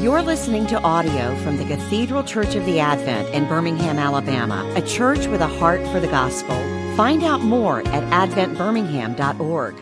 [0.00, 4.80] You're listening to audio from the Cathedral Church of the Advent in Birmingham, Alabama, a
[4.80, 6.56] church with a heart for the gospel.
[6.96, 9.74] Find out more at adventbirmingham.org.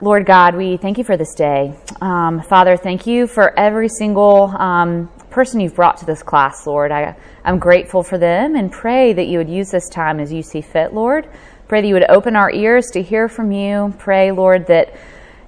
[0.00, 1.76] Lord God, we thank you for this day.
[2.00, 6.92] Um, Father, thank you for every single um, person you've brought to this class, Lord.
[6.92, 10.44] I, I'm grateful for them and pray that you would use this time as you
[10.44, 11.28] see fit, Lord.
[11.66, 13.92] Pray that you would open our ears to hear from you.
[13.98, 14.94] Pray, Lord, that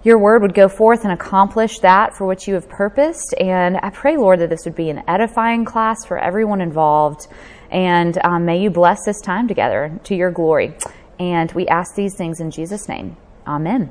[0.09, 3.35] your word would go forth and accomplish that for which you have purposed.
[3.39, 7.27] And I pray, Lord, that this would be an edifying class for everyone involved.
[7.71, 10.73] And um, may you bless this time together to your glory.
[11.21, 13.19] And we ask these things in Jesus' name.
[13.47, 13.91] Amen.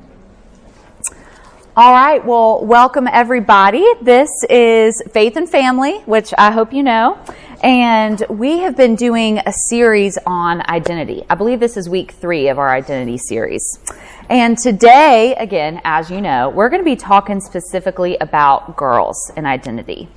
[1.75, 3.85] All right, well, welcome everybody.
[4.01, 7.23] This is Faith and Family, which I hope you know.
[7.61, 11.23] And we have been doing a series on identity.
[11.29, 13.79] I believe this is week three of our identity series.
[14.29, 19.47] And today, again, as you know, we're going to be talking specifically about girls and
[19.47, 20.09] identity.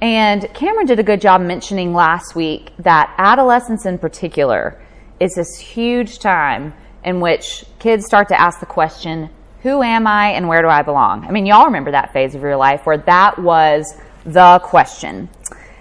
[0.00, 4.80] And Cameron did a good job mentioning last week that adolescence in particular
[5.18, 6.72] is this huge time
[7.04, 9.28] in which kids start to ask the question,
[9.64, 11.24] who am I and where do I belong?
[11.24, 13.92] I mean, y'all remember that phase of your life where that was
[14.24, 15.28] the question.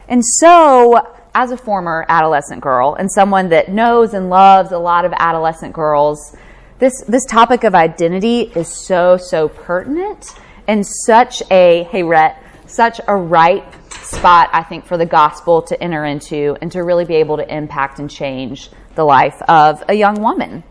[0.07, 5.05] And so, as a former adolescent girl and someone that knows and loves a lot
[5.05, 6.35] of adolescent girls,
[6.79, 10.35] this, this topic of identity is so, so pertinent
[10.67, 15.81] and such a, hey, Rhett, such a ripe spot, I think, for the gospel to
[15.81, 19.93] enter into and to really be able to impact and change the life of a
[19.93, 20.63] young woman.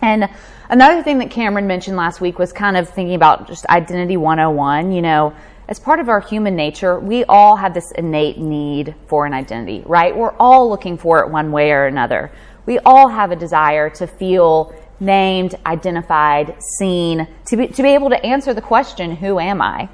[0.00, 0.28] And
[0.68, 4.92] another thing that Cameron mentioned last week was kind of thinking about just identity 101.
[4.92, 5.34] You know,
[5.68, 9.82] as part of our human nature, we all have this innate need for an identity,
[9.86, 10.14] right?
[10.16, 12.32] We're all looking for it one way or another.
[12.66, 18.10] We all have a desire to feel named, identified, seen, to be, to be able
[18.10, 19.88] to answer the question, Who am I?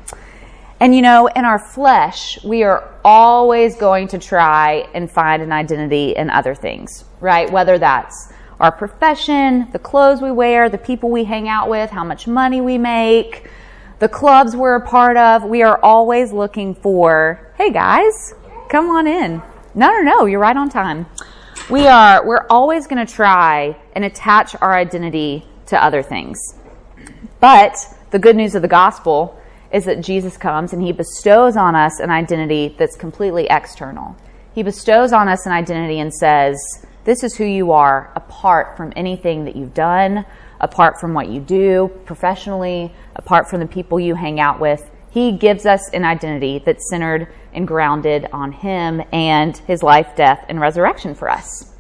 [0.81, 5.51] And you know, in our flesh, we are always going to try and find an
[5.51, 7.51] identity in other things, right?
[7.51, 12.05] Whether that's our profession, the clothes we wear, the people we hang out with, how
[12.05, 13.51] much money we make,
[13.99, 15.43] the clubs we're a part of.
[15.43, 18.35] We are always looking for, hey guys,
[18.69, 19.43] come on in.
[19.75, 21.07] No, no, no, you're right on time
[21.71, 26.39] we are we're always going to try and attach our identity to other things.
[27.41, 27.77] But
[28.11, 29.39] the good news of the gospel
[29.71, 34.17] is that jesus comes and he bestows on us an identity that's completely external.
[34.55, 36.59] He bestows on us an identity and says
[37.05, 40.25] this is who you are apart from anything that you've done
[40.61, 45.33] apart from what you do professionally apart from the people you hang out with he
[45.33, 50.61] gives us an identity that's centered and grounded on Him and His life, death, and
[50.61, 51.73] resurrection for us.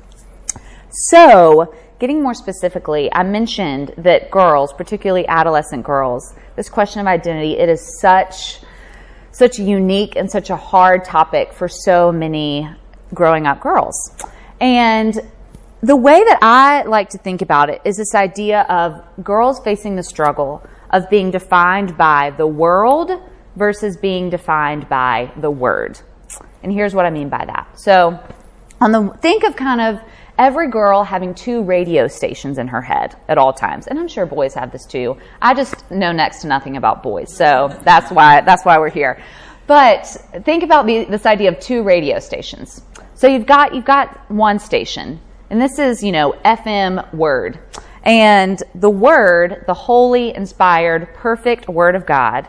[0.91, 7.59] So, getting more specifically, I mentioned that girls, particularly adolescent girls, this question of identity,
[7.59, 8.61] it is such
[9.31, 12.69] such a unique and such a hard topic for so many
[13.15, 13.94] growing up girls.
[14.61, 15.15] And
[15.81, 19.94] the way that I like to think about it is this idea of girls facing
[19.94, 23.10] the struggle of being defined by the world
[23.56, 26.00] versus being defined by the word.
[26.62, 27.78] And here's what I mean by that.
[27.78, 28.19] So,
[28.81, 30.00] on the think of kind of
[30.38, 33.88] every girl having two radio stations in her head at all times.
[33.88, 35.16] And I'm sure boys have this too.
[35.43, 37.34] I just know next to nothing about boys.
[37.34, 39.22] So, that's why that's why we're here.
[39.69, 40.06] But
[40.47, 42.81] think about the, this idea of two radio stations.
[43.19, 45.20] So you've got you've got one station,
[45.50, 47.59] and this is you know FM word,
[48.08, 52.48] and the word, the holy, inspired, perfect word of God,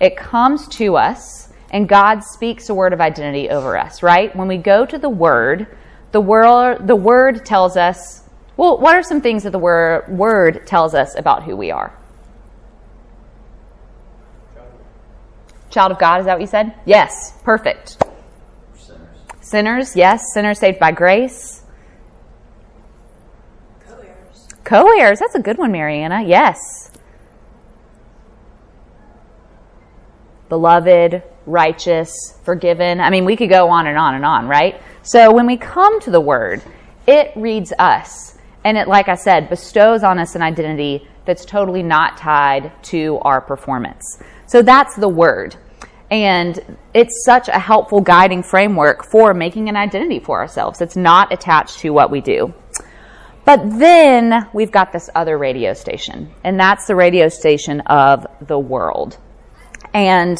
[0.00, 4.34] it comes to us and God speaks a word of identity over us, right?
[4.34, 5.68] When we go to the word,
[6.10, 8.24] the word, the word tells us,
[8.56, 11.96] well, what are some things that the word, word tells us about who we are?
[15.70, 16.74] Child of God, is that what you said?
[16.86, 18.02] Yes, perfect.
[18.74, 19.08] Sinners.
[19.42, 20.24] Sinners, yes.
[20.34, 21.57] Sinners saved by grace.
[24.68, 24.84] Co-heirs.
[24.84, 26.22] Co-heirs, that's a good one, Mariana.
[26.22, 26.88] Yes.
[30.48, 33.00] beloved, righteous, forgiven.
[33.00, 34.80] I mean, we could go on and on and on, right?
[35.02, 36.62] So when we come to the word,
[37.06, 38.36] it reads us.
[38.64, 43.18] And it, like I said, bestows on us an identity that's totally not tied to
[43.22, 44.22] our performance.
[44.46, 45.56] So that's the word.
[46.10, 50.80] And it's such a helpful guiding framework for making an identity for ourselves.
[50.80, 52.54] It's not attached to what we do.
[53.48, 58.58] But then we've got this other radio station, and that's the radio station of the
[58.58, 59.16] world.
[59.94, 60.36] And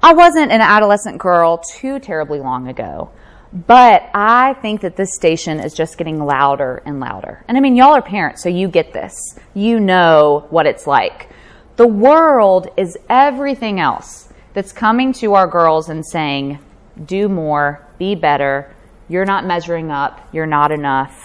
[0.00, 3.10] I wasn't an adolescent girl too terribly long ago.
[3.52, 7.44] But I think that this station is just getting louder and louder.
[7.48, 9.16] And I mean, y'all are parents, so you get this.
[9.54, 11.30] You know what it's like.
[11.74, 16.60] The world is everything else that's coming to our girls and saying,
[17.06, 18.72] do more, be better,
[19.08, 21.21] you're not measuring up, you're not enough,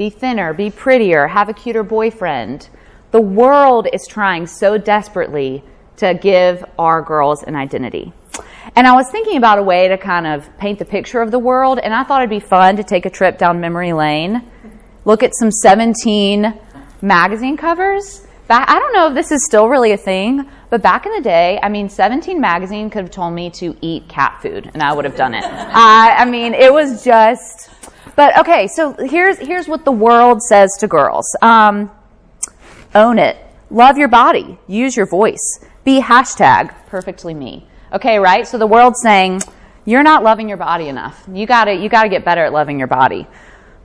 [0.00, 2.70] be thinner, be prettier, have a cuter boyfriend.
[3.10, 5.62] The world is trying so desperately
[5.98, 8.10] to give our girls an identity.
[8.74, 11.38] And I was thinking about a way to kind of paint the picture of the
[11.38, 14.42] world, and I thought it'd be fun to take a trip down memory lane,
[15.04, 16.58] look at some 17
[17.02, 18.26] magazine covers.
[18.48, 21.60] I don't know if this is still really a thing, but back in the day,
[21.62, 25.04] I mean, 17 magazine could have told me to eat cat food, and I would
[25.04, 25.44] have done it.
[25.44, 27.68] I, I mean, it was just.
[28.20, 31.90] But okay, so here's here's what the world says to girls: um,
[32.94, 33.38] own it,
[33.70, 37.66] love your body, use your voice, be hashtag perfectly me.
[37.94, 38.46] Okay, right?
[38.46, 39.40] So the world's saying
[39.86, 41.24] you're not loving your body enough.
[41.32, 43.26] You gotta you gotta get better at loving your body.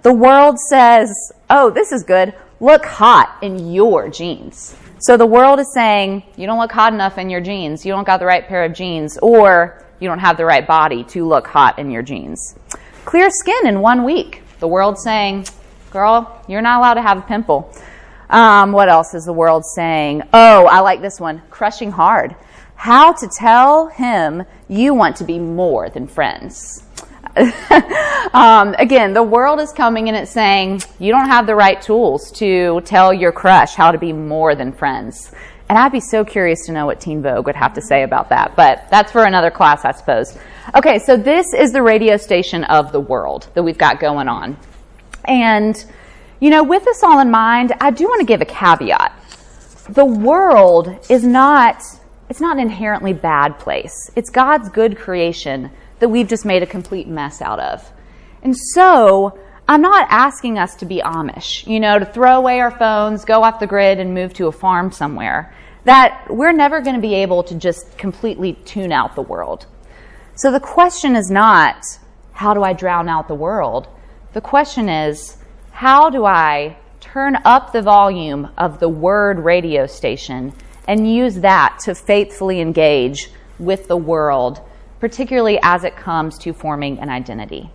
[0.02, 1.14] The world says,
[1.50, 2.34] oh, this is good.
[2.60, 4.76] Look hot in your jeans.
[5.00, 7.86] So the world is saying you don't look hot enough in your jeans.
[7.86, 11.06] You don't got the right pair of jeans, or you don't have the right body
[11.06, 12.56] to look hot in your jeans.
[13.06, 14.42] Clear skin in one week.
[14.60, 15.46] The world's saying,
[15.92, 17.72] girl, you're not allowed to have a pimple.
[18.32, 20.24] Um, what else is the world saying?
[20.34, 21.44] Oh, I like this one.
[21.52, 22.36] Crushing hard.
[22.74, 26.84] How to tell him you want to be more than friends.
[28.34, 32.32] um, again, the world is coming and it's saying you don't have the right tools
[32.32, 35.32] to tell your crush how to be more than friends.
[35.70, 38.30] And I'd be so curious to know what Teen Vogue would have to say about
[38.30, 40.38] that, but that's for another class, I suppose.
[40.74, 44.58] Okay, so this is the radio station of the world that we've got going on.
[45.26, 45.76] And,
[46.40, 49.14] you know, with this all in mind, I do want to give a caveat.
[49.90, 51.84] The world is not,
[52.30, 54.10] it's not an inherently bad place.
[54.16, 55.70] It's God's good creation
[56.00, 57.88] that we've just made a complete mess out of.
[58.42, 62.72] And so, I'm not asking us to be Amish, you know, to throw away our
[62.72, 65.54] phones, go off the grid, and move to a farm somewhere.
[65.84, 69.68] That we're never going to be able to just completely tune out the world.
[70.36, 71.84] So the question is not,
[72.34, 73.88] how do I drown out the world?
[74.34, 75.38] The question is,
[75.72, 80.54] how do I turn up the volume of the word radio station
[80.88, 84.62] and use that to faithfully engage with the world
[85.00, 87.70] particularly as it comes to forming an identity.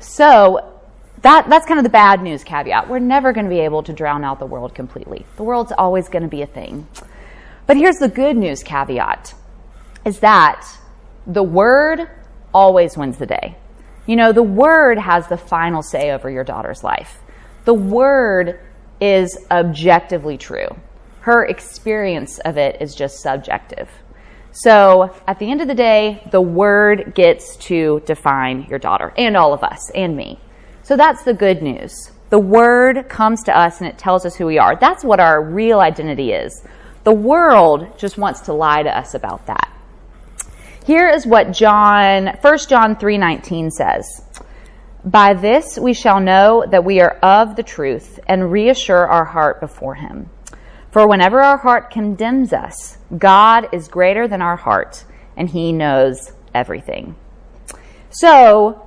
[0.00, 0.80] So,
[1.20, 2.88] that, that's kind of the bad news caveat.
[2.88, 5.24] We're never going to be able to drown out the world completely.
[5.36, 6.88] The world's always going to be a thing.
[7.66, 9.34] But here's the good news caveat
[10.04, 10.66] is that
[11.26, 12.08] the word
[12.52, 13.56] always wins the day.
[14.06, 17.20] You know, the word has the final say over your daughter's life.
[17.64, 18.60] The word
[19.00, 20.68] is objectively true.
[21.20, 23.88] Her experience of it is just subjective.
[24.50, 29.36] So at the end of the day, the word gets to define your daughter and
[29.36, 30.38] all of us and me.
[30.82, 32.10] So that's the good news.
[32.30, 34.76] The word comes to us and it tells us who we are.
[34.76, 36.62] That's what our real identity is.
[37.04, 39.71] The world just wants to lie to us about that.
[40.84, 44.22] Here is what John 1 John 3:19 says.
[45.04, 49.60] By this we shall know that we are of the truth and reassure our heart
[49.60, 50.30] before him.
[50.92, 55.04] For whenever our heart condemns us, God is greater than our heart,
[55.38, 57.16] and He knows everything.
[58.10, 58.86] So,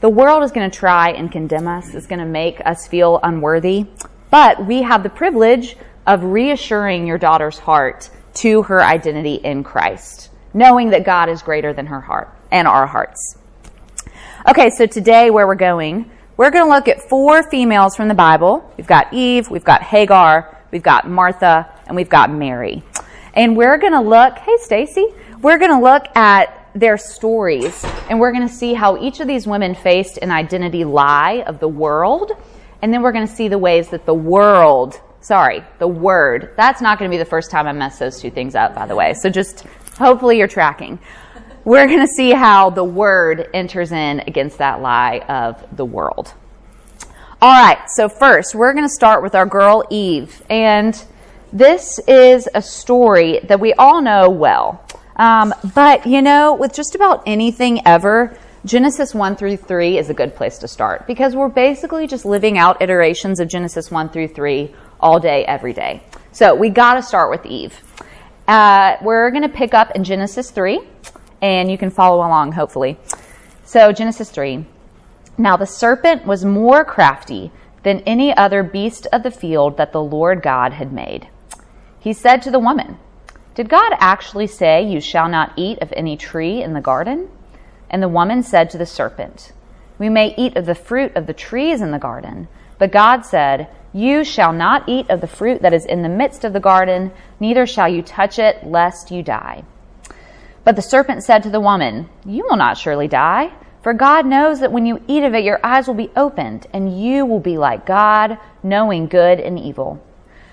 [0.00, 3.18] the world is going to try and condemn us, it's going to make us feel
[3.22, 3.86] unworthy,
[4.30, 5.74] but we have the privilege
[6.06, 11.72] of reassuring your daughter's heart to her identity in Christ, knowing that God is greater
[11.72, 13.36] than her heart and our hearts.
[14.48, 18.14] Okay, so today where we're going, we're going to look at four females from the
[18.14, 18.68] Bible.
[18.76, 22.82] We've got Eve, we've got Hagar, we've got Martha, and we've got Mary.
[23.34, 25.06] And we're going to look, hey Stacy,
[25.40, 29.26] we're going to look at their stories and we're going to see how each of
[29.26, 32.32] these women faced an identity lie of the world.
[32.80, 36.80] And then we're going to see the ways that the world, sorry, the word, that's
[36.80, 38.96] not going to be the first time I mess those two things up, by the
[38.96, 39.14] way.
[39.14, 39.66] So just
[40.02, 40.98] hopefully you're tracking.
[41.64, 46.34] We're going to see how the word enters in against that lie of the world.
[47.40, 50.42] All right, so first, we're going to start with our girl Eve.
[50.50, 51.00] And
[51.52, 54.84] this is a story that we all know well.
[55.16, 60.14] Um, but, you know, with just about anything ever, Genesis 1 through 3 is a
[60.14, 64.28] good place to start because we're basically just living out iterations of Genesis 1 through
[64.28, 66.02] 3 all day, every day.
[66.32, 67.80] So we got to start with Eve.
[68.48, 70.80] Uh, we're going to pick up in Genesis 3,
[71.40, 72.98] and you can follow along, hopefully.
[73.64, 74.64] So, Genesis 3.
[75.38, 77.50] Now the serpent was more crafty
[77.82, 81.28] than any other beast of the field that the Lord God had made.
[81.98, 82.98] He said to the woman,
[83.54, 87.28] Did God actually say, You shall not eat of any tree in the garden?
[87.88, 89.52] And the woman said to the serpent,
[89.98, 93.68] We may eat of the fruit of the trees in the garden, but God said,
[93.92, 97.12] You shall not eat of the fruit that is in the midst of the garden,
[97.38, 99.64] neither shall you touch it, lest you die.
[100.64, 103.52] But the serpent said to the woman, You will not surely die.
[103.82, 107.02] For God knows that when you eat of it, your eyes will be opened, and
[107.02, 110.00] you will be like God, knowing good and evil.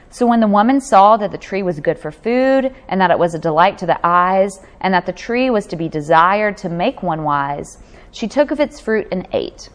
[0.09, 3.19] So when the woman saw that the tree was good for food, and that it
[3.19, 6.69] was a delight to the eyes, and that the tree was to be desired to
[6.69, 7.77] make one wise,
[8.11, 9.69] she took of its fruit and ate.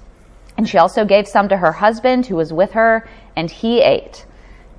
[0.56, 4.25] And she also gave some to her husband who was with her, and he ate.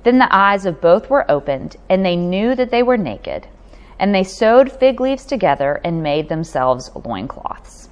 [0.04, 3.48] Then the eyes of both were opened, and they knew that they were naked.
[3.98, 7.88] And they sewed fig leaves together and made themselves loincloths.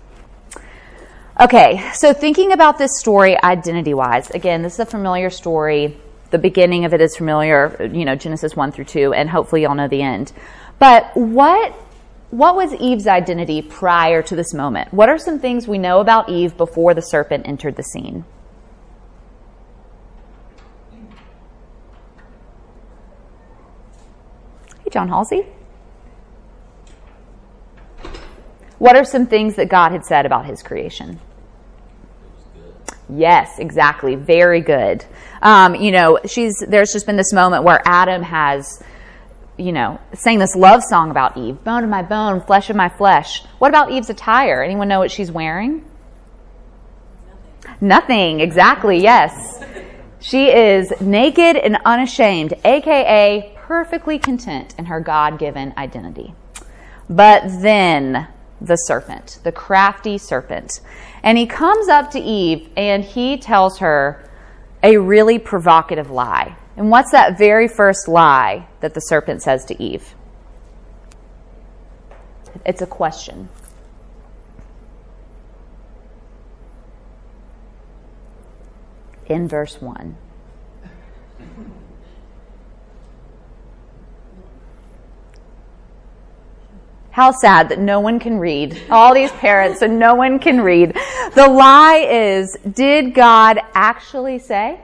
[1.40, 5.98] Okay, so thinking about this story identity wise, again, this is a familiar story.
[6.30, 9.74] The beginning of it is familiar, you know, Genesis 1 through 2, and hopefully y'all
[9.74, 10.32] know the end.
[10.78, 11.74] But what
[12.30, 14.92] what was Eve's identity prior to this moment?
[14.92, 18.24] What are some things we know about Eve before the serpent entered the scene?
[24.94, 25.44] John Halsey.
[28.78, 31.20] What are some things that God had said about his creation?
[33.08, 34.14] Yes, exactly.
[34.14, 35.04] Very good.
[35.42, 38.82] Um, you know, she's there's just been this moment where Adam has,
[39.56, 42.88] you know, sang this love song about Eve, bone of my bone, flesh of my
[42.88, 43.44] flesh.
[43.58, 44.62] What about Eve's attire?
[44.62, 45.84] Anyone know what she's wearing?
[47.80, 47.88] Nothing.
[47.88, 48.40] Nothing.
[48.40, 49.02] Exactly.
[49.02, 49.60] Yes.
[50.20, 56.34] She is naked and unashamed, aka perfectly content in her God-given identity.
[57.08, 58.28] But then
[58.60, 60.80] the serpent, the crafty serpent.
[61.22, 64.28] And he comes up to Eve and he tells her
[64.82, 66.56] a really provocative lie.
[66.76, 70.14] And what's that very first lie that the serpent says to Eve?
[72.66, 73.48] It's a question.
[79.26, 80.16] In verse 1.
[87.14, 88.76] How sad that no one can read.
[88.90, 90.96] All these parents and no one can read.
[91.36, 94.80] The lie is, did God actually say?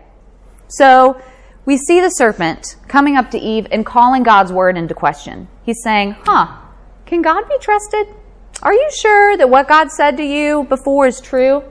[0.69, 1.21] So
[1.65, 5.49] we see the serpent coming up to Eve and calling God's word into question.
[5.65, 6.57] He's saying, huh,
[7.05, 8.07] can God be trusted?
[8.63, 11.65] Are you sure that what God said to you before is true?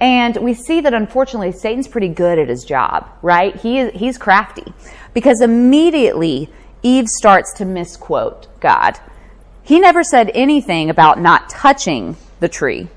[0.00, 3.54] And we see that unfortunately Satan's pretty good at his job, right?
[3.54, 4.72] He, he's crafty
[5.12, 6.48] because immediately
[6.82, 8.98] Eve starts to misquote God.
[9.64, 12.88] He never said anything about not touching the tree.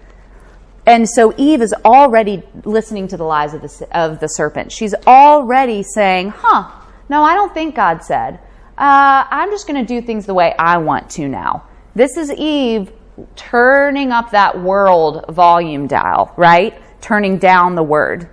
[0.86, 4.71] And so Eve is already listening to the lies of the, of the serpent.
[4.71, 6.71] She's already saying, huh,
[7.09, 8.36] no, I don't think God said.
[8.77, 11.63] Uh, I'm just going to do things the way I want to now.
[11.95, 12.91] This is Eve
[13.36, 16.79] turning up that world volume dial, right?
[17.01, 18.29] Turning down the word.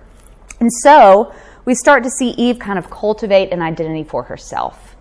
[0.59, 1.33] And so
[1.65, 4.94] we start to see Eve kind of cultivate an identity for herself.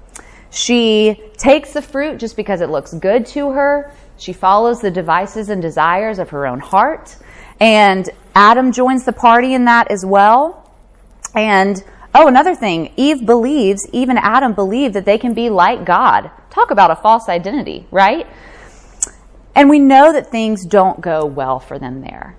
[0.55, 3.93] She takes the fruit just because it looks good to her.
[4.17, 7.17] She follows the devices and desires of her own heart.
[7.59, 10.73] And Adam joins the party in that as well.
[11.35, 11.83] And
[12.15, 16.31] oh, another thing, Eve believes, even Adam believed that they can be like God.
[16.51, 18.29] Talk about a false identity, right?
[19.57, 22.37] And we know that things don't go well for them there.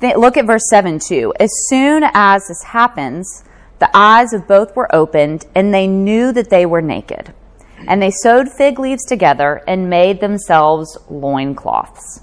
[0.00, 1.34] Look at verse 7 too.
[1.40, 3.42] As soon as this happens,
[3.80, 7.34] the eyes of both were opened, and they knew that they were naked.
[7.86, 12.22] And they sewed fig leaves together and made themselves loincloths.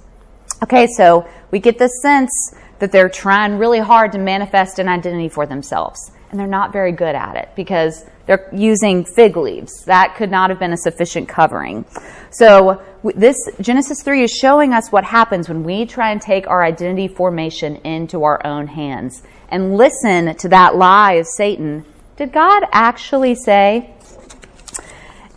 [0.64, 5.30] Okay, so we get the sense that they're trying really hard to manifest an identity
[5.30, 6.12] for themselves.
[6.30, 9.86] And they're not very good at it because they're using fig leaves.
[9.86, 11.86] That could not have been a sufficient covering.
[12.32, 12.82] So
[13.16, 17.08] this Genesis 3 is showing us what happens when we try and take our identity
[17.08, 21.86] formation into our own hands and listen to that lie of Satan.
[22.18, 23.95] Did God actually say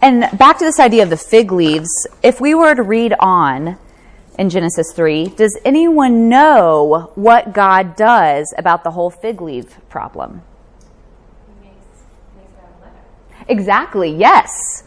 [0.01, 1.89] and back to this idea of the fig leaves,
[2.23, 3.79] if we were to read on
[4.39, 10.43] in Genesis 3, does anyone know what God does about the whole fig leaf problem?
[13.49, 14.85] Exactly, yes.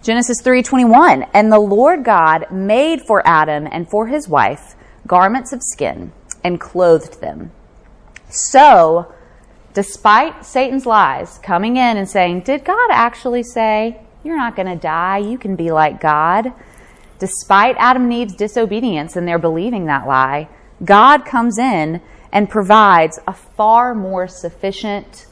[0.00, 5.60] Genesis 3:21, and the Lord God made for Adam and for his wife garments of
[5.62, 6.12] skin
[6.44, 7.50] and clothed them.
[8.28, 9.12] So,
[9.74, 14.74] despite Satan's lies coming in and saying, "Did God actually say?" You're not going to
[14.74, 15.18] die.
[15.18, 16.52] You can be like God.
[17.20, 20.48] Despite Adam and Eve's disobedience and their believing that lie,
[20.84, 22.02] God comes in
[22.32, 25.26] and provides a far more sufficient,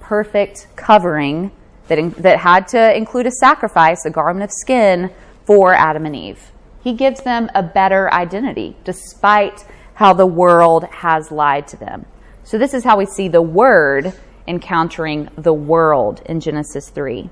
[0.00, 1.52] perfect covering
[1.88, 5.10] that, in, that had to include a sacrifice, a garment of skin
[5.44, 6.50] for Adam and Eve.
[6.82, 12.06] He gives them a better identity despite how the world has lied to them.
[12.44, 14.14] So, this is how we see the Word
[14.46, 17.28] encountering the world in Genesis 3.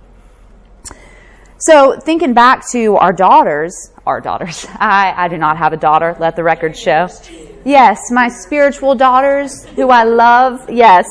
[1.58, 4.66] So, thinking back to our daughters, our daughters.
[4.78, 7.08] I, I do not have a daughter, let the record show.
[7.64, 10.70] Yes, my spiritual daughters who I love.
[10.70, 11.06] Yes.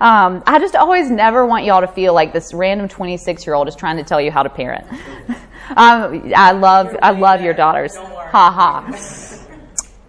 [0.00, 3.68] Um, I just always never want y'all to feel like this random 26 year old
[3.68, 4.84] is trying to tell you how to parent.
[5.76, 7.94] um, I love, I love your daughters.
[7.94, 9.38] Ha ha.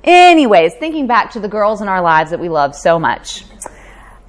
[0.04, 3.46] Anyways, thinking back to the girls in our lives that we love so much.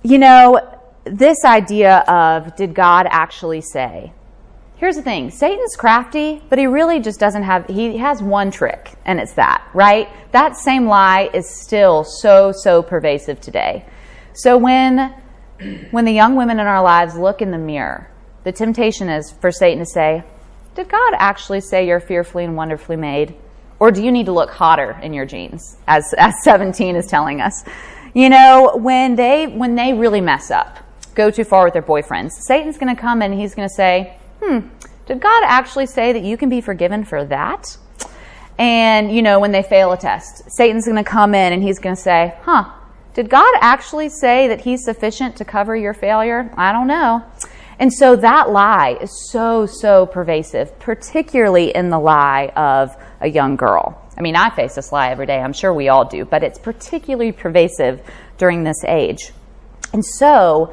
[0.02, 4.12] You know, this idea of did God actually say?
[4.84, 8.92] Here's the thing Satan's crafty, but he really just doesn't have, he has one trick,
[9.06, 10.10] and it's that, right?
[10.32, 13.86] That same lie is still so, so pervasive today.
[14.34, 15.14] So when,
[15.90, 18.10] when the young women in our lives look in the mirror,
[18.42, 20.22] the temptation is for Satan to say,
[20.74, 23.34] Did God actually say you're fearfully and wonderfully made?
[23.80, 27.40] Or do you need to look hotter in your jeans, as, as 17 is telling
[27.40, 27.64] us?
[28.12, 30.76] You know, when they, when they really mess up,
[31.14, 34.18] go too far with their boyfriends, Satan's going to come and he's going to say,
[34.44, 34.68] hmm,
[35.06, 37.76] did God actually say that you can be forgiven for that?
[38.58, 41.78] And, you know, when they fail a test, Satan's going to come in and he's
[41.78, 42.70] going to say, huh,
[43.14, 46.52] did God actually say that he's sufficient to cover your failure?
[46.56, 47.24] I don't know.
[47.78, 53.56] And so that lie is so, so pervasive, particularly in the lie of a young
[53.56, 54.00] girl.
[54.16, 55.40] I mean, I face this lie every day.
[55.40, 58.00] I'm sure we all do, but it's particularly pervasive
[58.38, 59.32] during this age.
[59.92, 60.72] And so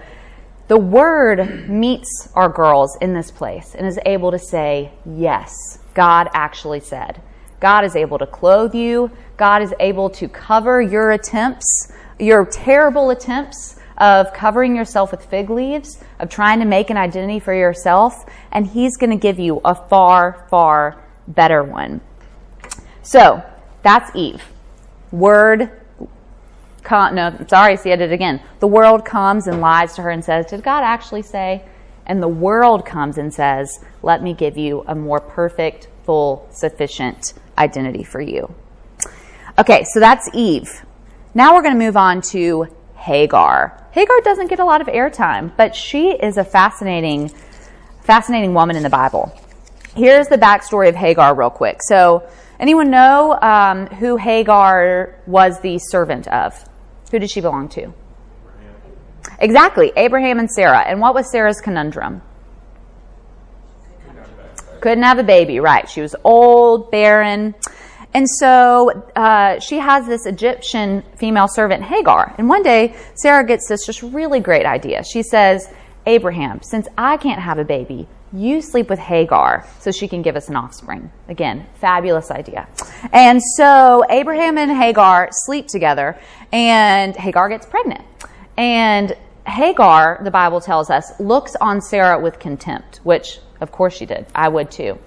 [0.71, 6.29] the word meets our girls in this place and is able to say, yes, God
[6.33, 7.21] actually said.
[7.59, 9.11] God is able to clothe you.
[9.35, 15.49] God is able to cover your attempts, your terrible attempts of covering yourself with fig
[15.49, 18.23] leaves, of trying to make an identity for yourself,
[18.53, 21.99] and He's going to give you a far, far better one.
[23.01, 23.43] So,
[23.83, 24.41] that's Eve.
[25.11, 25.80] Word,
[26.83, 28.41] com- no, sorry, see, I did it again.
[28.59, 31.63] The world comes and lies to her and says, Did God actually say?
[32.05, 37.33] And the world comes and says, Let me give you a more perfect, full, sufficient
[37.57, 38.53] identity for you.
[39.59, 40.83] Okay, so that's Eve.
[41.33, 43.87] Now we're going to move on to Hagar.
[43.91, 47.29] Hagar doesn't get a lot of airtime, but she is a fascinating,
[48.01, 49.37] fascinating woman in the Bible.
[49.95, 51.79] Here's the backstory of Hagar, real quick.
[51.81, 52.27] So,
[52.59, 56.63] anyone know um, who Hagar was the servant of?
[57.11, 57.81] Who did she belong to?
[57.81, 58.75] Abraham.
[59.39, 60.79] Exactly, Abraham and Sarah.
[60.79, 62.21] And what was Sarah's conundrum?
[64.79, 65.87] Couldn't have a baby, right?
[65.87, 67.53] She was old, barren.
[68.13, 72.33] And so uh, she has this Egyptian female servant, Hagar.
[72.37, 75.03] And one day, Sarah gets this just really great idea.
[75.03, 75.71] She says,
[76.05, 80.35] Abraham, since I can't have a baby, you sleep with Hagar so she can give
[80.35, 81.11] us an offspring.
[81.27, 82.67] Again, fabulous idea.
[83.11, 86.17] And so Abraham and Hagar sleep together,
[86.51, 88.05] and Hagar gets pregnant.
[88.57, 89.15] And
[89.45, 94.25] Hagar, the Bible tells us, looks on Sarah with contempt, which of course she did.
[94.33, 94.97] I would too.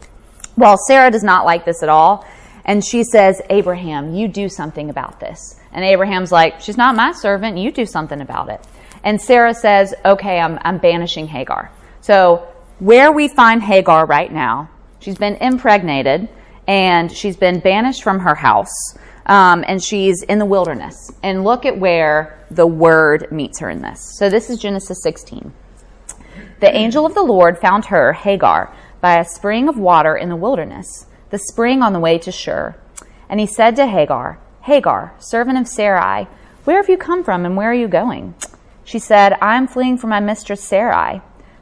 [0.57, 2.27] Well, Sarah does not like this at all.
[2.65, 5.61] And she says, Abraham, you do something about this.
[5.73, 7.59] And Abraham's like, she's not my servant.
[7.59, 8.61] You do something about it.
[9.03, 11.71] And Sarah says, okay, I'm, I'm banishing Hagar.
[12.01, 16.29] So where we find Hagar right now, she's been impregnated
[16.67, 18.73] and she's been banished from her house.
[19.27, 21.11] Um, and she's in the wilderness.
[21.23, 24.19] And look at where the word meets her in this.
[24.19, 25.51] So this is Genesis 16.
[26.61, 30.37] The angel of the Lord found her, Hagar, by a spring of water in the
[30.37, 32.77] wilderness the spring on the way to Shur.
[33.29, 36.29] And he said to Hagar, Hagar, servant of Sarai,
[36.63, 38.37] where have you come from and where are you going?
[38.85, 41.23] She said, I am fleeing from my mistress Sarai.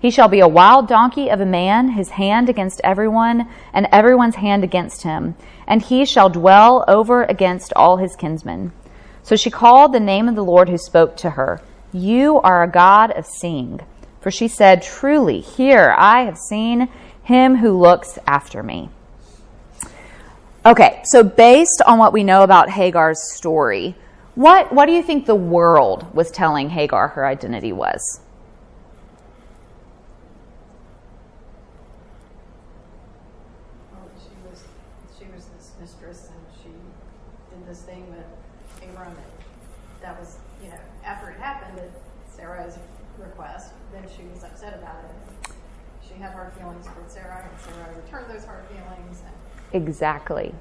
[0.00, 4.36] He shall be a wild donkey of a man, his hand against everyone, and everyone's
[4.36, 5.34] hand against him,
[5.66, 8.72] and he shall dwell over against all his kinsmen.
[9.22, 11.60] So she called the name of the Lord who spoke to her,
[11.92, 13.80] You are a God of seeing.
[14.20, 16.88] For she said, Truly, here I have seen
[17.22, 18.90] him who looks after me.
[20.64, 23.94] Okay, so based on what we know about Hagar's story,
[24.34, 28.20] what, what do you think the world was telling Hagar her identity was?
[33.90, 34.62] Well, she was
[35.18, 36.68] she was this mistress, and she
[37.54, 38.26] did this thing that
[39.00, 39.16] Abram.
[40.02, 41.90] That was you know after it happened at
[42.40, 42.78] Sarah's
[43.18, 45.52] request, then she was upset about it.
[46.06, 49.22] She had hard feelings for Sarah, and Sarah returned those hard feelings.
[49.72, 50.54] exactly.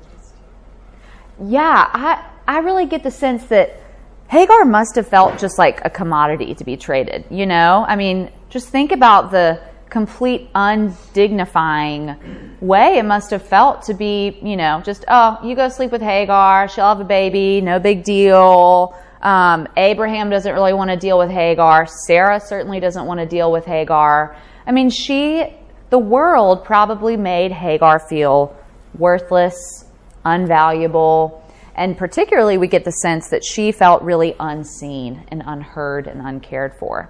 [1.41, 3.79] Yeah, I I really get the sense that
[4.27, 7.85] Hagar must have felt just like a commodity to be traded, you know?
[7.87, 14.37] I mean, just think about the complete undignifying way it must have felt to be,
[14.43, 18.03] you know, just, oh, you go sleep with Hagar, she'll have a baby, no big
[18.03, 18.93] deal.
[19.21, 21.86] Um, Abraham doesn't really want to deal with Hagar.
[21.86, 24.36] Sarah certainly doesn't want to deal with Hagar.
[24.65, 25.53] I mean, she,
[25.89, 28.55] the world probably made Hagar feel
[28.97, 29.86] worthless,
[30.25, 31.41] unvaluable,
[31.79, 36.73] and particularly, we get the sense that she felt really unseen and unheard and uncared
[36.77, 37.10] for.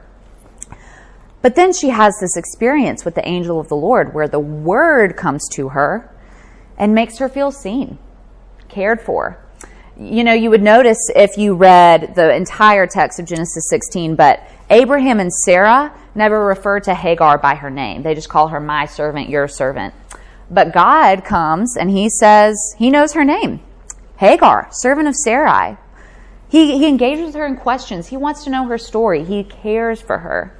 [1.41, 5.17] But then she has this experience with the angel of the Lord where the word
[5.17, 6.13] comes to her
[6.77, 7.97] and makes her feel seen,
[8.67, 9.43] cared for.
[10.01, 14.41] You know, you would notice if you read the entire text of Genesis 16, but
[14.69, 18.03] Abraham and Sarah never refer to Hagar by her name.
[18.03, 19.93] They just call her my servant, your servant.
[20.49, 23.59] But God comes and he says he knows her name.
[24.19, 25.75] Hagar, servant of Sarai.
[26.47, 28.07] He, he engages with her in questions.
[28.07, 29.25] He wants to know her story.
[29.25, 30.57] He cares for her.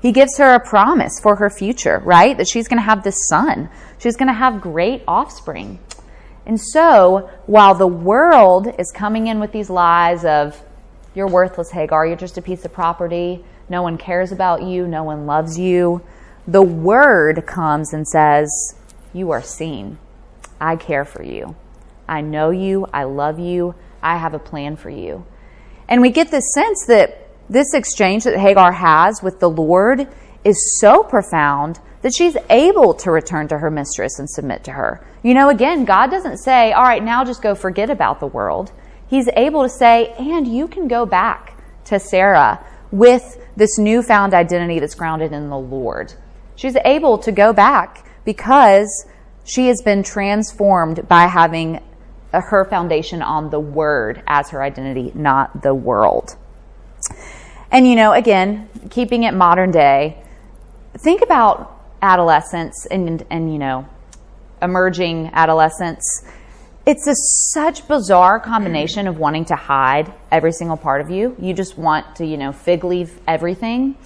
[0.00, 2.38] He gives her a promise for her future, right?
[2.38, 3.68] That she's going to have this son.
[3.98, 5.78] She's going to have great offspring.
[6.48, 10.60] And so, while the world is coming in with these lies of,
[11.14, 15.04] you're worthless, Hagar, you're just a piece of property, no one cares about you, no
[15.04, 16.02] one loves you,
[16.46, 18.48] the word comes and says,
[19.12, 19.98] You are seen.
[20.58, 21.54] I care for you.
[22.08, 22.86] I know you.
[22.94, 23.74] I love you.
[24.02, 25.26] I have a plan for you.
[25.86, 30.08] And we get this sense that this exchange that Hagar has with the Lord
[30.44, 35.06] is so profound that she's able to return to her mistress and submit to her.
[35.22, 38.72] You know, again, God doesn't say, all right, now just go forget about the world.
[39.08, 44.78] He's able to say, and you can go back to Sarah with this newfound identity
[44.78, 46.14] that's grounded in the Lord.
[46.56, 49.06] She's able to go back because
[49.44, 51.80] she has been transformed by having
[52.32, 56.36] her foundation on the word as her identity, not the world.
[57.70, 60.22] And you know, again, keeping it modern day,
[60.98, 63.88] think about adolescence and, and you know,
[64.62, 66.04] emerging adolescence.
[66.86, 71.36] It's a such bizarre combination of wanting to hide every single part of you.
[71.38, 73.96] You just want to, you know, fig leaf everything.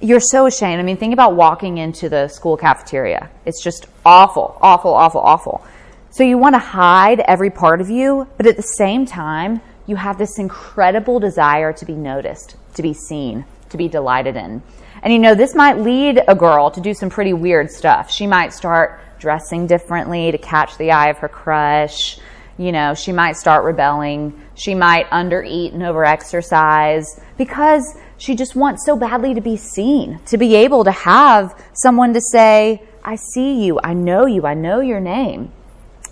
[0.00, 0.78] You're so ashamed.
[0.78, 3.30] I mean, think about walking into the school cafeteria.
[3.44, 5.66] It's just awful, awful, awful, awful.
[6.10, 9.96] So you want to hide every part of you, but at the same time, you
[9.96, 14.62] have this incredible desire to be noticed, to be seen, to be delighted in.
[15.04, 18.10] And you know, this might lead a girl to do some pretty weird stuff.
[18.10, 22.18] She might start dressing differently to catch the eye of her crush.
[22.56, 24.42] You know, she might start rebelling.
[24.54, 27.84] She might undereat and overexercise because
[28.16, 32.20] she just wants so badly to be seen, to be able to have someone to
[32.32, 35.52] say, I see you, I know you, I know your name.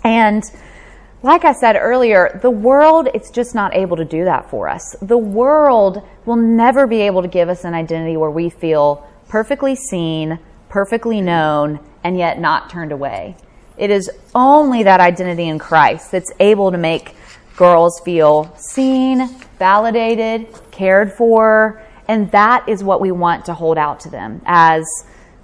[0.03, 0.43] And
[1.23, 4.93] like I said earlier, the world, it's just not able to do that for us.
[5.01, 9.73] The world will never be able to give us an identity where we feel perfectly
[9.73, 13.37] seen, perfectly known, and yet not turned away.
[13.77, 17.15] It is only that identity in Christ that's able to make
[17.55, 24.01] girls feel seen, validated, cared for, and that is what we want to hold out
[24.01, 24.85] to them as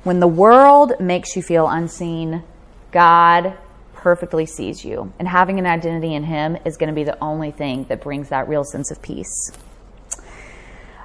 [0.03, 2.43] when the world makes you feel unseen,
[2.91, 3.57] God
[3.99, 5.13] perfectly sees you.
[5.19, 8.29] And having an identity in Him is going to be the only thing that brings
[8.29, 9.51] that real sense of peace.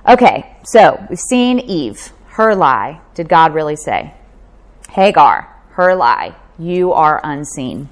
[0.09, 3.01] Okay, so we've seen Eve, her lie.
[3.15, 4.15] Did God really say?
[4.91, 6.37] Hagar, her lie.
[6.59, 7.89] You are unseen.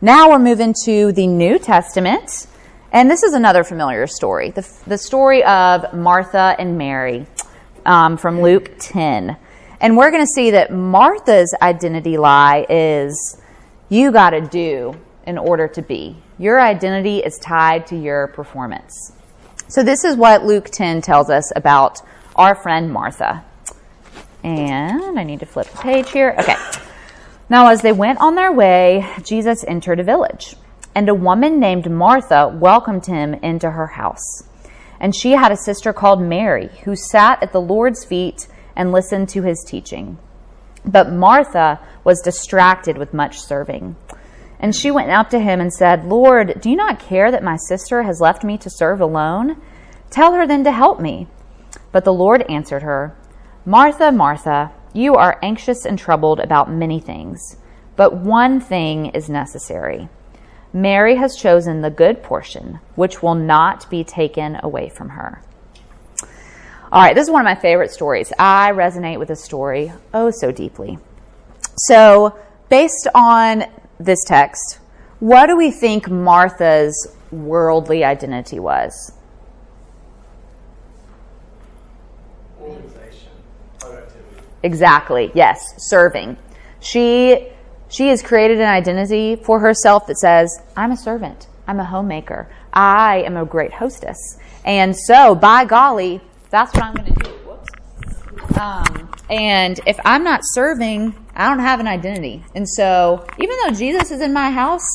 [0.00, 2.46] Now we're moving to the New Testament.
[2.92, 7.26] And this is another familiar story the, the story of Martha and Mary
[7.84, 9.36] um, from Luke 10.
[9.80, 13.40] And we're going to see that Martha's identity lie is
[13.88, 14.94] you got to do
[15.26, 16.16] in order to be.
[16.38, 19.12] Your identity is tied to your performance.
[19.68, 22.00] So, this is what Luke 10 tells us about
[22.36, 23.44] our friend Martha.
[24.44, 26.36] And I need to flip the page here.
[26.38, 26.56] Okay.
[27.48, 30.56] Now, as they went on their way, Jesus entered a village,
[30.94, 34.44] and a woman named Martha welcomed him into her house.
[35.00, 39.28] And she had a sister called Mary, who sat at the Lord's feet and listened
[39.30, 40.18] to his teaching.
[40.84, 43.96] But Martha was distracted with much serving.
[44.60, 47.56] And she went up to him and said, Lord, do you not care that my
[47.56, 49.60] sister has left me to serve alone?
[50.08, 51.26] Tell her then to help me.
[51.90, 53.16] But the Lord answered her,
[53.64, 57.56] Martha, Martha, you are anxious and troubled about many things,
[57.96, 60.08] but one thing is necessary.
[60.72, 65.42] Mary has chosen the good portion, which will not be taken away from her.
[66.92, 68.32] All right, this is one of my favorite stories.
[68.38, 70.98] I resonate with this story oh so deeply.
[71.76, 73.64] So, based on
[73.98, 74.78] this text,
[75.20, 79.12] what do we think Martha's worldly identity was?
[82.60, 83.30] Organization,
[83.78, 84.42] productivity.
[84.62, 85.30] Exactly.
[85.34, 86.36] Yes, serving.
[86.80, 87.48] She
[87.88, 91.46] she has created an identity for herself that says, "I'm a servant.
[91.66, 92.48] I'm a homemaker.
[92.72, 97.30] I am a great hostess." And so, by golly, that's what I'm going to do.
[97.30, 98.58] Whoops.
[98.58, 102.44] Um, and if I'm not serving, I don't have an identity.
[102.54, 104.86] And so, even though Jesus is in my house,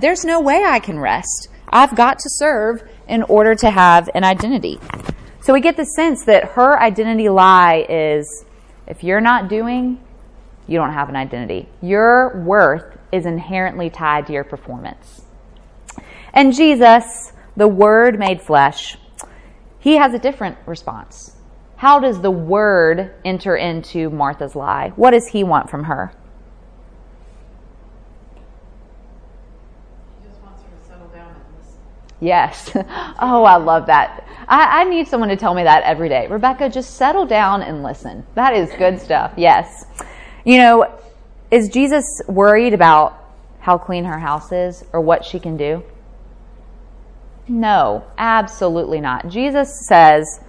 [0.00, 1.48] there's no way I can rest.
[1.68, 4.78] I've got to serve in order to have an identity.
[5.40, 8.44] So we get the sense that her identity lie is
[8.86, 10.00] if you're not doing,
[10.66, 11.68] you don't have an identity.
[11.80, 15.22] Your worth is inherently tied to your performance.
[16.32, 18.98] And Jesus, the Word made flesh,
[19.78, 21.36] he has a different response.
[21.80, 24.92] How does the Word enter into Martha's lie?
[24.96, 26.12] What does he want from her?
[30.20, 31.80] He just wants her to settle down and listen.
[32.20, 32.70] Yes.
[33.22, 34.26] Oh, I love that.
[34.46, 36.26] I, I, need someone to tell me that every day.
[36.26, 38.26] Rebecca, just settle down and listen.
[38.34, 39.32] That is good stuff.
[39.38, 39.86] Yes.
[40.44, 41.00] You know,
[41.50, 43.18] is Jesus worried about
[43.60, 45.82] how clean her house is or what she can do?
[47.48, 49.28] No, absolutely not.
[49.28, 50.40] Jesus says,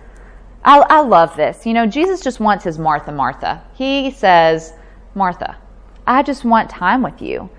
[0.63, 1.65] I, I love this.
[1.65, 3.63] You know, Jesus just wants his Martha, Martha.
[3.74, 4.74] He says,
[5.15, 5.58] Martha,
[6.06, 7.50] I just want time with you.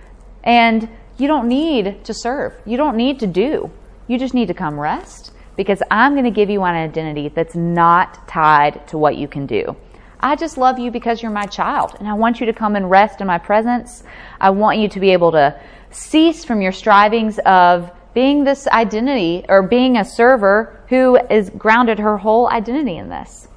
[0.45, 0.89] And
[1.19, 2.55] you don't need to serve.
[2.65, 3.71] You don't need to do.
[4.09, 7.55] You just need to come rest because I'm going to give you an identity that's
[7.55, 9.77] not tied to what you can do.
[10.21, 12.89] I just love you because you're my child and I want you to come and
[12.89, 14.05] rest in my presence.
[14.41, 15.61] I want you to be able to
[15.91, 21.99] cease from your strivings of being this identity or being a server who is grounded
[21.99, 23.49] her whole identity in this.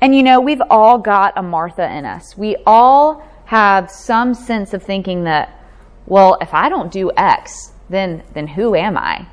[0.00, 2.36] And you know, we've all got a Martha in us.
[2.36, 5.64] We all have some sense of thinking that,
[6.06, 9.26] well, if I don't do X, then then who am I?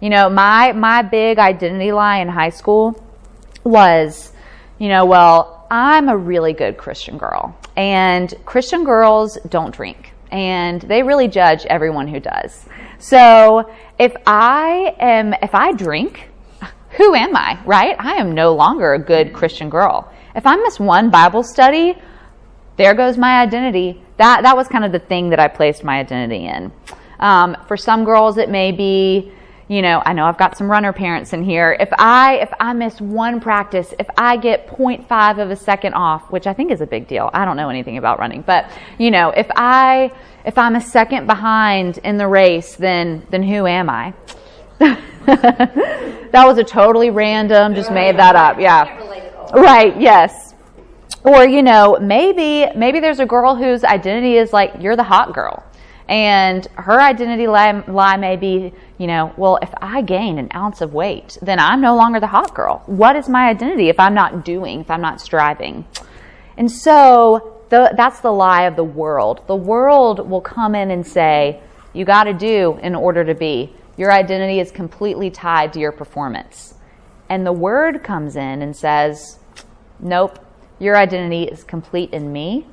[0.00, 3.02] You know, my my big identity lie in high school
[3.64, 4.32] was,
[4.78, 7.56] you know, well, I'm a really good Christian girl.
[7.76, 10.12] And Christian girls don't drink.
[10.30, 12.66] And they really judge everyone who does.
[12.98, 16.30] So if I am if I drink,
[16.90, 17.96] who am I, right?
[17.98, 20.10] I am no longer a good Christian girl.
[20.34, 21.96] If I miss one Bible study,
[22.76, 24.02] there goes my identity.
[24.18, 26.72] That that was kind of the thing that I placed my identity in.
[27.18, 29.32] Um, for some girls, it may be,
[29.68, 31.76] you know, I know I've got some runner parents in here.
[31.78, 36.30] If I if I miss one practice, if I get 0.5 of a second off,
[36.30, 37.30] which I think is a big deal.
[37.32, 40.12] I don't know anything about running, but you know, if I
[40.44, 44.14] if I'm a second behind in the race, then then who am I?
[44.78, 48.60] that was a totally random, just made that up.
[48.60, 48.84] Yeah.
[49.52, 50.54] Right, yes.
[51.24, 55.32] Or, you know, maybe maybe there's a girl whose identity is like you're the hot
[55.34, 55.64] girl.
[56.08, 60.80] And her identity lie, lie may be, you know, well, if I gain an ounce
[60.80, 62.82] of weight, then I'm no longer the hot girl.
[62.86, 65.84] What is my identity if I'm not doing, if I'm not striving?
[66.56, 69.42] And so the, that's the lie of the world.
[69.48, 71.60] The world will come in and say,
[71.92, 73.72] you got to do in order to be.
[73.96, 76.74] Your identity is completely tied to your performance.
[77.28, 79.38] And the word comes in and says,
[79.98, 80.38] nope,
[80.78, 82.66] your identity is complete in me.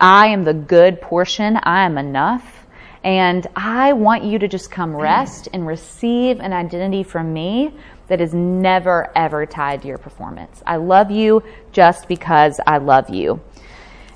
[0.00, 1.58] I am the good portion.
[1.62, 2.61] I am enough.
[3.04, 7.74] And I want you to just come rest and receive an identity from me
[8.08, 10.62] that is never, ever tied to your performance.
[10.66, 13.40] I love you just because I love you.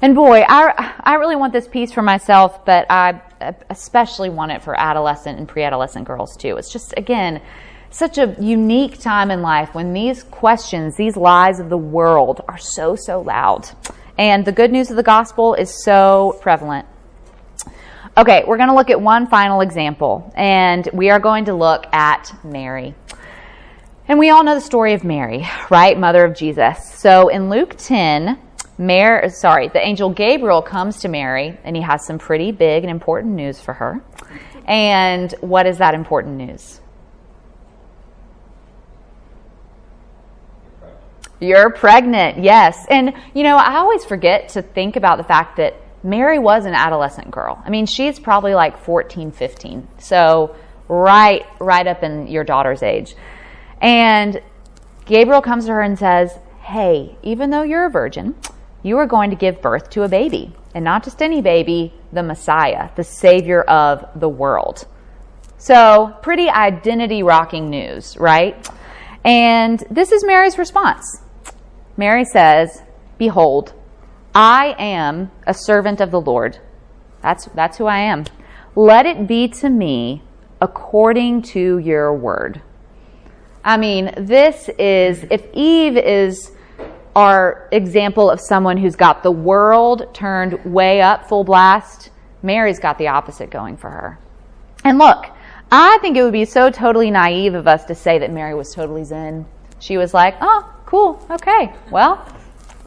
[0.03, 3.23] And boy, I, I really want this peace for myself, but I
[3.71, 6.57] especially want it for adolescent and pre adolescent girls too.
[6.57, 7.41] It's just, again,
[7.91, 12.59] such a unique time in life when these questions, these lies of the world are
[12.59, 13.69] so, so loud.
[14.19, 16.87] And the good news of the gospel is so prevalent.
[18.19, 21.85] Okay, we're going to look at one final example, and we are going to look
[21.93, 22.95] at Mary.
[24.09, 25.99] And we all know the story of Mary, right?
[25.99, 26.95] Mother of Jesus.
[26.95, 28.39] So in Luke 10,
[28.79, 32.91] Mary, sorry, the angel Gabriel comes to Mary, and he has some pretty big and
[32.91, 34.03] important news for her.
[34.65, 36.81] And what is that important news?
[41.39, 42.87] You're pregnant, yes.
[42.89, 45.75] And, you know, I always forget to think about the fact that
[46.07, 47.61] Mary was an adolescent girl.
[47.67, 49.89] I mean, she's probably like 14, 15.
[49.99, 50.55] So
[50.89, 53.17] right, right up in your daughter's age.
[53.83, 54.41] And
[55.05, 58.37] Gabriel comes to her and says, Hey, even though you're a virgin,
[58.85, 60.55] you are going to give birth to a baby.
[60.75, 64.87] And not just any baby, the Messiah, the Savior of the world.
[65.59, 68.69] So, pretty identity rocking news, right?
[69.25, 71.21] And this is Mary's response.
[71.97, 72.83] Mary says,
[73.19, 73.73] Behold,
[74.39, 76.59] I am a servant of the Lord.
[77.23, 78.27] That's, that's who I am.
[78.75, 80.23] Let it be to me
[80.61, 82.61] according to your word.
[83.65, 86.53] I mean, this is, if Eve is
[87.17, 92.11] our example of someone who's got the world turned way up full blast.
[92.43, 94.19] Mary's got the opposite going for her.
[94.85, 95.25] And look,
[95.73, 98.75] I think it would be so totally naive of us to say that Mary was
[98.75, 99.47] totally zen.
[99.79, 102.23] She was like, oh, cool, okay, well,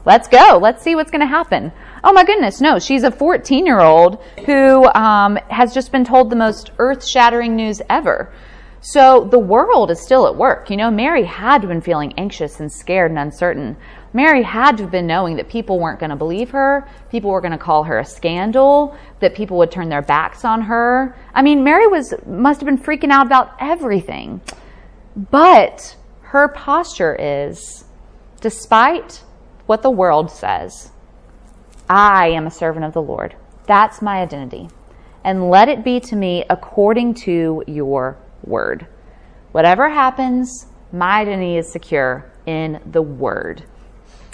[0.05, 0.59] let's go.
[0.61, 1.71] Let's see what's going to happen.
[2.03, 6.29] Oh my goodness, no, she's a 14 year old who um, has just been told
[6.29, 8.33] the most earth shattering news ever.
[8.81, 10.69] So the world is still at work.
[10.69, 13.75] You know, Mary had been feeling anxious and scared and uncertain.
[14.13, 17.41] Mary had to have been knowing that people weren't going to believe her, people were
[17.41, 21.15] going to call her a scandal, that people would turn their backs on her.
[21.33, 24.41] I mean, Mary was must have been freaking out about everything.
[25.15, 27.83] But her posture is
[28.39, 29.23] despite
[29.69, 30.89] what the world says,
[31.87, 33.35] I am a servant of the Lord.
[33.67, 34.67] That's my identity.
[35.23, 38.87] And let it be to me according to your word.
[39.51, 43.63] Whatever happens, my identity is secure in the word.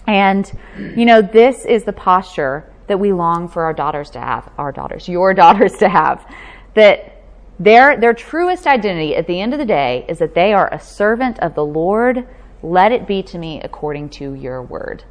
[0.08, 4.50] And, you know, this is the posture that we long for our daughters to have,
[4.58, 6.26] our daughters, your daughters to have.
[6.76, 7.24] That
[7.60, 10.80] their, their truest identity at the end of the day is that they are a
[10.80, 12.26] servant of the Lord.
[12.64, 15.04] Let it be to me according to your word.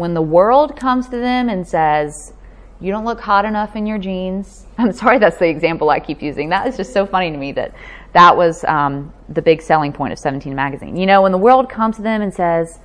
[0.00, 2.32] When the world comes to them and says,
[2.80, 4.64] you don't look hot enough in your jeans.
[4.78, 6.48] I'm sorry that's the example I keep using.
[6.48, 7.74] That is just so funny to me that
[8.14, 10.96] that was um, the big selling point of 17 magazine.
[10.96, 12.78] You know, when the world comes to them and says,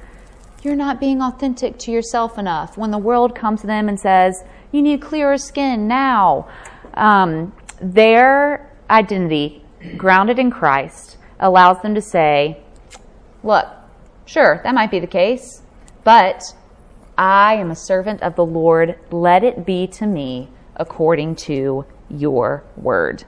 [0.61, 4.43] you're not being authentic to yourself enough, when the world comes to them and says,
[4.73, 6.49] you need clearer skin now,
[6.95, 9.63] um, their identity,
[9.95, 12.61] grounded in Christ, allows them to say,
[13.41, 13.67] look,
[14.25, 15.61] sure, that might be the case,
[16.03, 16.43] but
[17.17, 18.99] I am a servant of the Lord.
[19.11, 23.23] Let it be to me according to your word.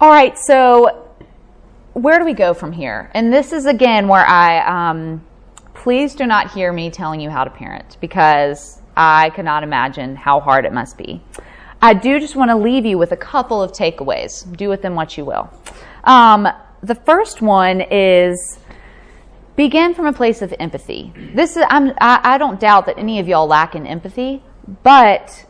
[0.00, 1.08] All right, so
[1.92, 3.10] where do we go from here?
[3.14, 5.24] And this is again where I, um,
[5.74, 10.40] please do not hear me telling you how to parent because I cannot imagine how
[10.40, 11.22] hard it must be.
[11.82, 14.56] I do just want to leave you with a couple of takeaways.
[14.56, 15.50] Do with them what you will.
[16.04, 16.48] Um,
[16.82, 18.58] the first one is
[19.60, 21.12] begin from a place of empathy.
[21.34, 24.42] This is I'm, I, I don't doubt that any of y'all lack in empathy,
[24.82, 25.44] but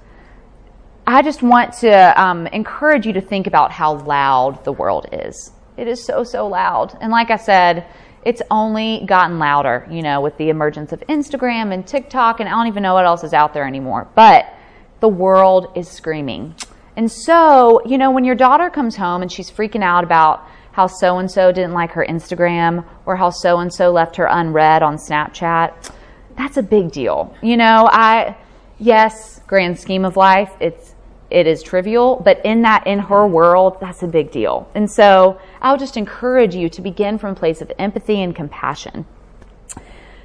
[1.06, 5.52] I just want to um, encourage you to think about how loud the world is.
[5.76, 7.86] It is so so loud, and like I said,
[8.24, 9.86] it's only gotten louder.
[9.88, 13.06] You know, with the emergence of Instagram and TikTok, and I don't even know what
[13.06, 14.08] else is out there anymore.
[14.16, 14.52] But
[14.98, 16.56] the world is screaming.
[16.96, 20.86] And so, you know, when your daughter comes home and she's freaking out about how
[20.86, 24.82] so and so didn't like her Instagram or how so and so left her unread
[24.82, 25.92] on Snapchat.
[26.36, 27.34] That's a big deal.
[27.42, 28.36] You know, I
[28.78, 30.94] yes, grand scheme of life, it's
[31.30, 34.68] it is trivial, but in that in her world, that's a big deal.
[34.74, 39.06] And so, I'll just encourage you to begin from a place of empathy and compassion.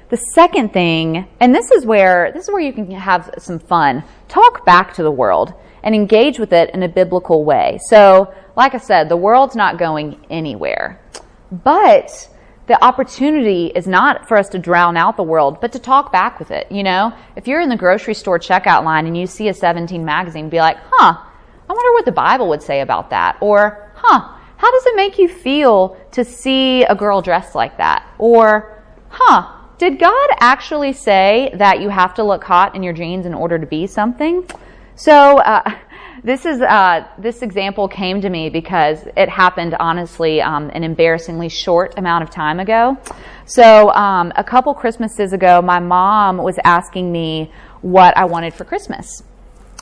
[0.08, 4.02] The second thing, and this is where this is where you can have some fun.
[4.28, 7.78] Talk back to the world and engage with it in a biblical way.
[7.88, 11.00] So, like I said, the world's not going anywhere.
[11.52, 12.28] But
[12.66, 16.38] the opportunity is not for us to drown out the world, but to talk back
[16.38, 16.70] with it.
[16.72, 20.04] You know, if you're in the grocery store checkout line and you see a 17
[20.04, 21.16] magazine, be like, huh,
[21.68, 23.36] I wonder what the Bible would say about that.
[23.40, 28.08] Or, huh, how does it make you feel to see a girl dressed like that?
[28.18, 33.26] Or, huh, did God actually say that you have to look hot in your jeans
[33.26, 34.48] in order to be something?
[34.94, 35.70] So, uh,
[36.26, 41.48] this is uh, this example came to me because it happened honestly um, an embarrassingly
[41.48, 42.96] short amount of time ago.
[43.44, 48.64] So um, a couple Christmases ago, my mom was asking me what I wanted for
[48.64, 49.22] Christmas,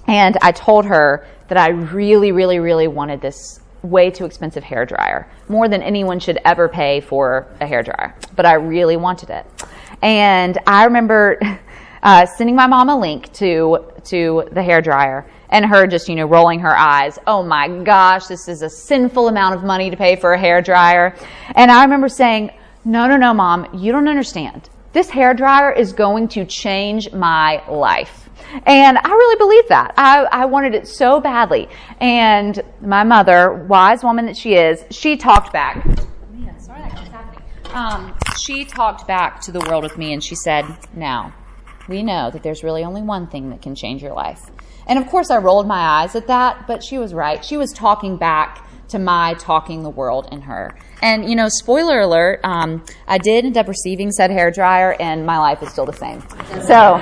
[0.06, 4.84] and I told her that I really, really, really wanted this way too expensive hair
[4.84, 8.14] dryer, more than anyone should ever pay for a hair dryer.
[8.36, 9.46] But I really wanted it,
[10.02, 11.40] and I remember.
[12.06, 15.24] Uh, sending my mom a link to to the hair dryer
[15.54, 17.16] and her just, you know, rolling her eyes.
[17.28, 20.60] Oh my gosh, this is a sinful amount of money to pay for a hair
[20.60, 21.14] dryer.
[21.54, 22.50] And I remember saying,
[22.84, 24.68] no, no, no, mom, you don't understand.
[24.92, 28.28] This hair dryer is going to change my life.
[28.66, 29.94] And I really believe that.
[29.96, 31.68] I, I wanted it so badly.
[32.00, 35.86] And my mother, wise woman that she is, she talked back.
[36.32, 37.42] Man, sorry that happening.
[37.72, 41.32] Um, she talked back to the world with me and she said, now,
[41.88, 44.40] we know that there's really only one thing that can change your life.
[44.86, 47.44] And of course, I rolled my eyes at that, but she was right.
[47.44, 50.78] She was talking back to my talking the world in her.
[51.00, 55.24] And, you know, spoiler alert, um, I did end up receiving said hair dryer, and
[55.24, 56.22] my life is still the same.
[56.62, 56.98] So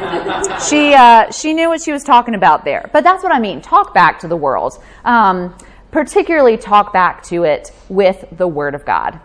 [0.68, 2.88] she, uh, she knew what she was talking about there.
[2.92, 3.60] But that's what I mean.
[3.60, 4.82] Talk back to the world.
[5.04, 5.56] Um,
[5.90, 9.20] particularly talk back to it with the Word of God.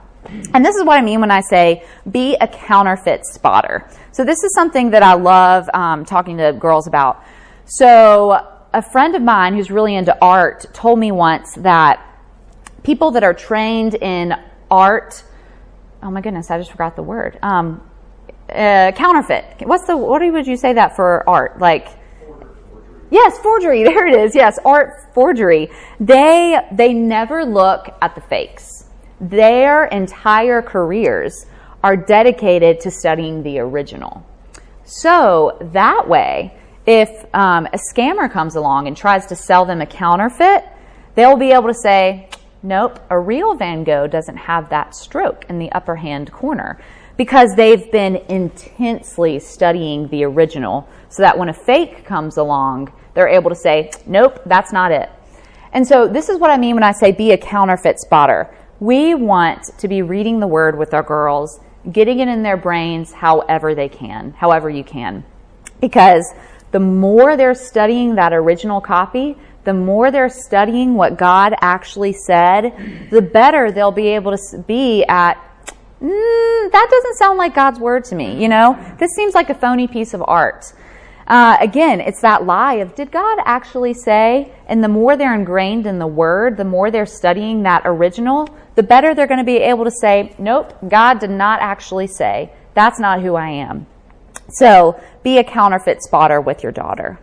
[0.53, 3.89] And this is what I mean when I say be a counterfeit spotter.
[4.18, 7.24] So this is something that I love um, talking to girls about.
[7.65, 8.32] So
[8.74, 12.03] a friend of mine who's really into art told me once that
[12.82, 14.34] people that are trained in
[14.72, 15.24] art,
[16.01, 17.38] oh my goodness, I just forgot the word.
[17.43, 17.88] Um,
[18.49, 19.68] uh, counterfeit.
[19.68, 21.59] What's the what would you say that for art?
[21.59, 21.88] Like
[23.11, 23.84] Yes, forgery.
[23.88, 24.34] There it is.
[24.34, 25.70] Yes, art forgery.
[25.99, 28.86] They they never look at the fakes.
[29.22, 31.45] Their entire careers
[31.84, 34.25] are dedicated to studying the original.
[34.84, 39.86] So that way, if um, a scammer comes along and tries to sell them a
[39.86, 40.63] counterfeit,
[41.15, 42.30] they'll be able to say,
[42.63, 46.80] "Nope, a real Van Gogh doesn't have that stroke in the upper hand corner."
[47.17, 53.28] Because they've been intensely studying the original, so that when a fake comes along, they're
[53.28, 55.09] able to say, nope, that's not it.
[55.73, 58.55] And so this is what I mean when I say be a counterfeit spotter.
[58.80, 61.59] We want to be reading the word with our girls,
[61.92, 65.24] getting it in their brains however they can, however you can.
[65.80, 66.34] Because
[66.72, 73.08] the more they're studying that original copy, the more they're studying what God actually said,
[73.12, 75.36] the better they'll be able to be at,
[76.02, 78.78] mm, that doesn't sound like God's word to me, you know?
[78.98, 80.74] This seems like a phony piece of art.
[81.28, 84.51] Uh, again, it's that lie of did God actually say?
[84.67, 88.84] And the more they're ingrained in the Word, the more they're studying that original, the
[88.84, 92.51] better they're going to be able to say, nope, God did not actually say.
[92.73, 93.88] That's not who I am.
[94.49, 97.19] So be a counterfeit spotter with your daughter.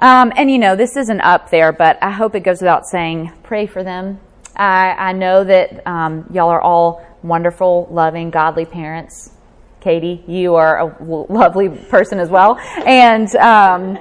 [0.00, 3.32] Um, and you know, this isn't up there, but I hope it goes without saying,
[3.44, 4.18] pray for them.
[4.56, 9.30] I, I know that um, y'all are all wonderful, loving, godly parents.
[9.80, 13.98] Katie, you are a lovely person as well, and um,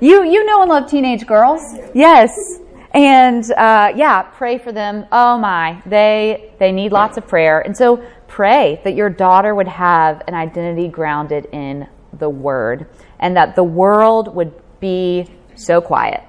[0.00, 1.60] you you know and love teenage girls,
[1.94, 2.58] yes,
[2.92, 5.06] and uh, yeah, pray for them.
[5.12, 9.68] Oh my, they they need lots of prayer, and so pray that your daughter would
[9.68, 11.86] have an identity grounded in
[12.18, 12.88] the Word,
[13.18, 16.22] and that the world would be so quiet.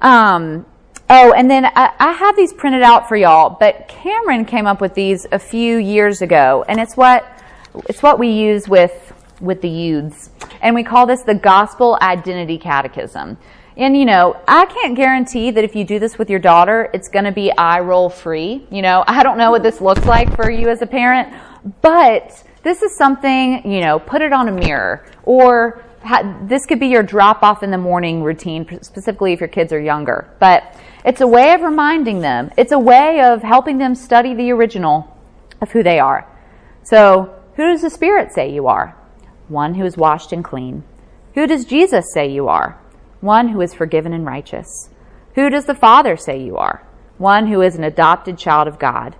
[0.00, 0.66] Um,
[1.14, 4.80] Oh, and then I, I, have these printed out for y'all, but Cameron came up
[4.80, 7.26] with these a few years ago, and it's what
[7.88, 10.30] it's what we use with, with the youths.
[10.60, 13.38] And we call this the Gospel Identity Catechism.
[13.76, 17.08] And you know, I can't guarantee that if you do this with your daughter, it's
[17.08, 18.66] going to be eye roll free.
[18.70, 21.32] You know, I don't know what this looks like for you as a parent,
[21.80, 26.80] but this is something, you know, put it on a mirror or ha- this could
[26.80, 30.34] be your drop off in the morning routine, specifically if your kids are younger.
[30.38, 32.50] But it's a way of reminding them.
[32.56, 35.16] It's a way of helping them study the original
[35.60, 36.28] of who they are.
[36.82, 38.96] So who does the Spirit say you are?
[39.48, 40.84] One who is washed and clean.
[41.34, 42.80] Who does Jesus say you are?
[43.20, 44.88] One who is forgiven and righteous.
[45.34, 46.86] Who does the Father say you are?
[47.18, 49.16] One who is an adopted child of God.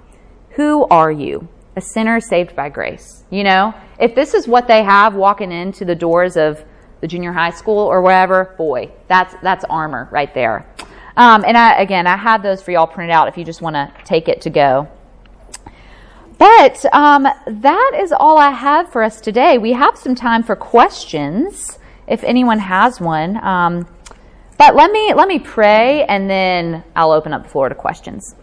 [0.51, 1.49] Who are you?
[1.77, 3.25] A sinner saved by grace.
[3.31, 6.65] You know, if this is what they have walking into the doors of
[7.01, 10.67] the junior high school or wherever, boy, that's that's armor right there.
[11.17, 13.77] Um, and I, again, I have those for y'all printed out if you just want
[13.77, 14.89] to take it to go.
[16.43, 19.59] But um, that is all I have for us today.
[19.59, 21.79] We have some time for questions
[22.09, 23.37] if anyone has one.
[23.37, 23.87] Um,
[24.59, 28.35] but let me let me pray, and then I'll open up the floor to questions.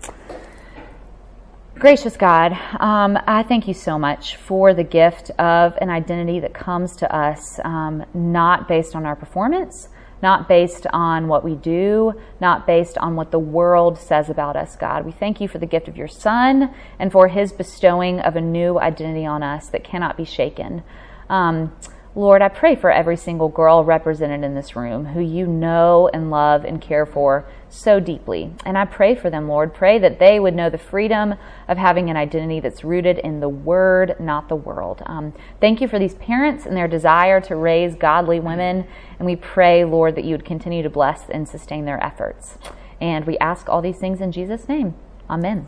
[1.76, 6.54] Gracious God, um, I thank you so much for the gift of an identity that
[6.54, 9.89] comes to us um, not based on our performance,
[10.22, 14.76] not based on what we do, not based on what the world says about us,
[14.76, 15.05] God.
[15.05, 18.41] We thank you for the gift of your Son and for his bestowing of a
[18.41, 20.84] new identity on us that cannot be shaken.
[21.30, 21.72] Um,
[22.16, 26.32] Lord, I pray for every single girl represented in this room who you know and
[26.32, 28.51] love and care for so deeply.
[28.66, 29.76] And I pray for them, Lord.
[29.76, 31.36] Pray that they would know the freedom
[31.68, 35.03] of having an identity that's rooted in the Word, not the world.
[35.05, 38.88] Um, thank you for these parents and their desire to raise godly women.
[39.20, 42.57] And we pray, Lord, that you would continue to bless and sustain their efforts.
[42.99, 44.95] And we ask all these things in Jesus' name.
[45.30, 45.68] Amen.